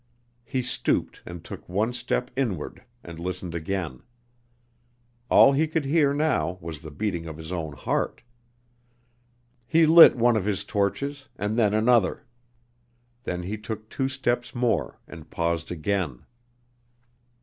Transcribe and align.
He 0.43 0.63
stooped 0.63 1.21
and 1.27 1.43
took 1.43 1.69
one 1.69 1.93
step 1.93 2.31
inward, 2.35 2.83
and 3.03 3.19
listened 3.19 3.53
again. 3.53 4.01
All 5.29 5.53
he 5.53 5.67
could 5.67 5.85
hear 5.85 6.11
now 6.11 6.57
was 6.59 6.81
the 6.81 6.89
beating 6.89 7.27
of 7.27 7.37
his 7.37 7.51
own 7.51 7.73
heart. 7.73 8.23
He 9.67 9.85
lit 9.85 10.15
one 10.15 10.35
of 10.35 10.45
his 10.45 10.65
torches 10.65 11.27
and 11.35 11.55
then 11.55 11.75
another. 11.75 12.25
Then 13.25 13.43
he 13.43 13.57
took 13.59 13.89
two 13.91 14.09
steps 14.09 14.55
more 14.55 14.97
and 15.07 15.29
paused 15.29 15.69
again. 15.71 16.25